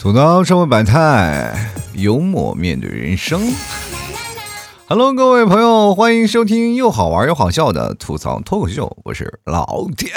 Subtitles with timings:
[0.00, 1.54] 吐槽社会百态，
[1.92, 3.52] 幽默面对人生。
[4.88, 10.10] Hello，各位朋友，欢迎收听又好玩又好笑的吐槽脱口秀，我是老铁。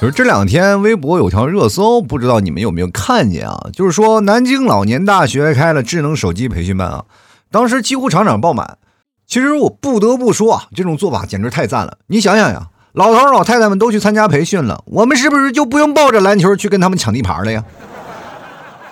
[0.00, 3.68] 就是这两天微博有条热搜，不知道你们有没有看见啊？
[3.70, 7.04] 就是说南京老年大学开了智能手机培训班啊，
[7.50, 8.78] 当时几乎场场爆满。
[9.26, 11.98] 其实我不得不说啊，这种做法简直太赞了。
[12.06, 12.68] 你想想呀。
[12.96, 17.62] 老头老太太们都去参加培训了，我们是不是就不用抱着篮球去跟他们抢地盘了呀？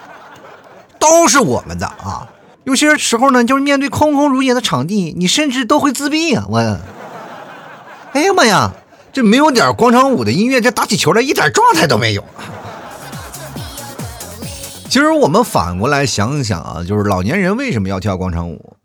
[1.01, 2.29] 都是我们的啊！
[2.65, 6.45] 有些时候呢，就是面对空空如也的场地，你甚至都会自闭啊！
[6.51, 6.59] 我，
[8.13, 8.75] 哎呀妈呀，
[9.11, 12.23] 这没有点广场舞的音乐，这打起球来一点状态都没有。
[14.91, 18.77] 其实我们反过来想想啊，就是老年人为什么要跳广场舞？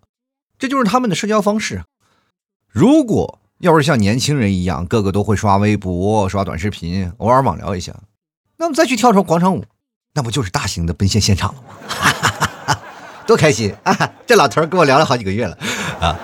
[0.58, 1.84] 这就是他们的社交方式。
[2.70, 7.94] 如果要是像年轻人一样，个个都会刷微博、刷短视频，偶尔网聊一下，
[8.58, 9.66] 那么再去跳出广场舞，
[10.14, 12.78] 那不就是大型的奔现现场了吗？
[13.28, 14.14] 多开心啊！
[14.26, 15.58] 这老头跟我聊了好几个月了
[16.00, 16.18] 啊。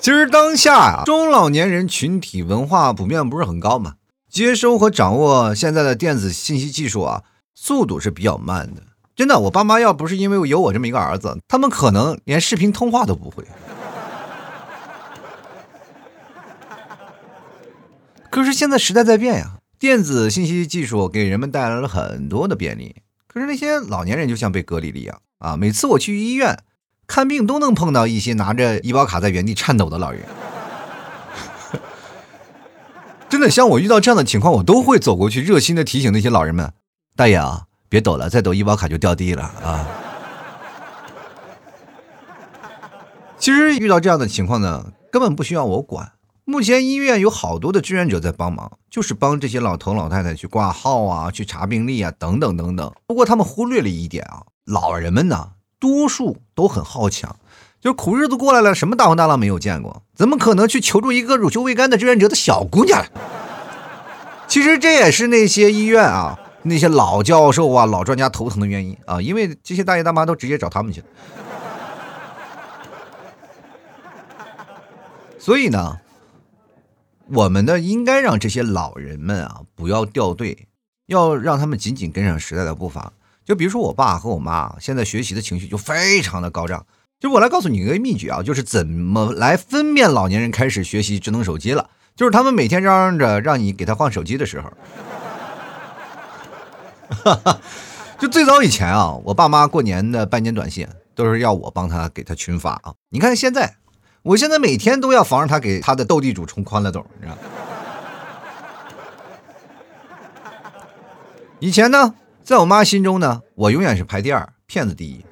[0.00, 3.94] 其实当下啊，中老年人群体文化普遍不是很高嘛，
[4.30, 7.22] 接收和掌握现在的电子信息技术啊，
[7.54, 8.82] 速度是比较慢的。
[9.14, 13.44] 真的，我爸妈要不是因为有我这么一个儿子，他们可能连视频通话都不会。
[18.34, 22.96] 可是现在时代在变呀，电子信息技术给人们带来了很多的便利。
[23.28, 25.56] 可是那些老年人就像被隔离了一样啊！
[25.56, 26.64] 每次我去医院
[27.06, 30.22] 看病，都能碰到一些拿着医保卡在原地颤抖的老人。
[33.30, 36.72] 真的，像我遇到这样的情况，我都会走过去，热心的提醒那些老人们
[37.14, 39.86] ：“大爷啊，别抖了，再抖医保卡就掉地了啊！”
[43.38, 46.10] 其实遇到这样的情况呢，根本不需要我管。
[46.54, 52.92] 目前医院有好多的志愿者在帮忙，就是帮这些老头老太太去挂号啊，去查病历啊，等等等等。
[53.08, 55.48] 不过他们忽略了一点啊，老人们呢，
[55.80, 57.34] 多数都很好强，
[57.80, 63.04] 就是苦日子过来了，什么大风大浪没有见过，怎么可能去求助一个乳臭未干的志愿者的小姑娘？
[64.46, 71.06] 其实这也是那些医院啊，那些老教授啊、老专家头疼的原因啊，因为这些大爷大妈都直接找他们去了。
[75.40, 75.98] 所以呢。
[77.32, 80.68] 我们呢，应该让这些老人们啊不要掉队，
[81.06, 83.12] 要让他们紧紧跟上时代的步伐。
[83.44, 86.84] 就比如说我爸和我妈现在学习的情绪就非常的高涨。
[87.18, 91.88] 就我来告诉你一个秘诀啊，就是怎么来分辨老年人开始学习智能手机了。
[92.14, 94.70] 就是他们每天嚷嚷着让你给他换手机的时候，
[97.08, 97.60] 哈 哈
[98.18, 102.94] 就最早以前啊，我爸妈过年的拜年短信都是要我帮他给他群发啊。
[103.08, 103.76] 你看现在。
[104.24, 107.36] 我现在每天都要防着他给他的斗地主充欢乐豆，你知道？
[111.58, 115.22] 以前呢，在我妈心中呢，我永远是排第二，骗子第一。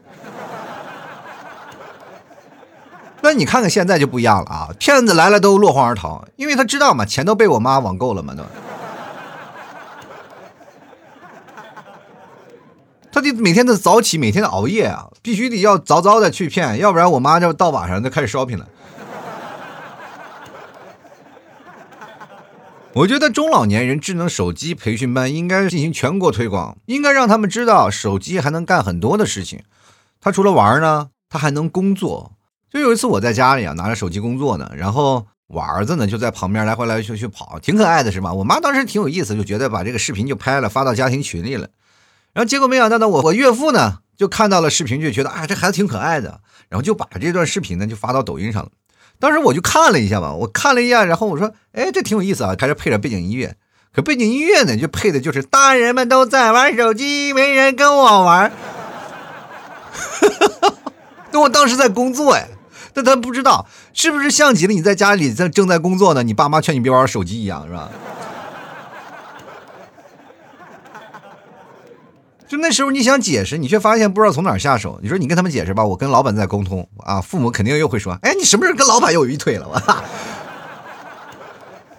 [3.22, 4.68] 那你看看现在就不一样了啊！
[4.78, 8.42] 骗子来了都落荒而逃，因为他知道嘛，钱都被我妈网购了嘛，都。
[13.22, 18.68] 得每天的早起，每天的熬夜啊，必须得要早早的去骗，要不然我妈就到晚上就开始 shopping 了。
[22.94, 29.62] 我觉得中老年人智能手机培训班应该进行全国推广，应该让他们知道手机还能干很多的事情。
[30.20, 32.32] 他除了玩呢，他还能工作。
[32.70, 38.32] 就有一次我在家里啊，拿着手机工作呢，然后我儿子呢就在旁边来回来去去跑，挺可爱的，是吧？
[38.32, 41.68] 我妈当时挺有意思，就觉得把这个视频就拍了发到家庭群里了。
[42.32, 48.70] 然后结果没想到呢，我我岳父呢就看到了视频，就觉得啊这孩子挺可爱的，然后就把这段视频呢就发到抖音上了。
[49.18, 53.56] 当时我就看了一下嘛，我看了一下，然后我说，哎，这挺有意思啊，开始配着背景音乐。
[53.94, 58.50] 可背景音乐呢，就配的就是大人们都在玩手机，没人跟我玩。
[61.30, 62.48] 那我当时在工作哎，
[62.94, 67.90] 但他不知道是不是像极了你在家里在正在工作呢，你爸妈劝你别玩手机一样，是吧？
[72.52, 75.00] 就那时候你想解释，你却发现不知道从哪下手。
[75.02, 79.82] 你说你跟他们解释吧，我跟老板在沟通啊，父母肯定又会说：“哎，你什么时候跟老板又有一腿了？”我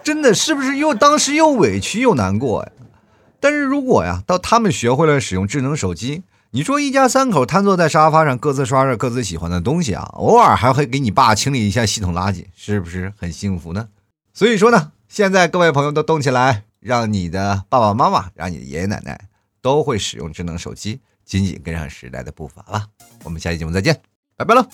[0.04, 2.70] 真的是不是又当时又委屈又难过呀？
[3.40, 6.22] 但是如果呀，到他们学会了使用智能手机，
[6.52, 13.88] 你说一家三口瘫坐在沙发上，各自刷着各自喜欢的东西啊，偶尔还会给你爸清理一下系统垃圾，是不是很幸福呢？
[14.32, 19.18] 所以说呢，现在各位朋友都动起来，让你的爸爸妈妈，让你的爷爷奶奶。
[19.64, 22.86] 都会使用智能手机，紧紧跟上时代的步伐吧。
[23.22, 23.98] 我们下期节目再见，
[24.36, 24.68] 拜拜了。